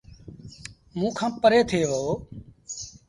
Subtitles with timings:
[0.97, 2.11] موݩ کآݩ پري ٿئي وهو۔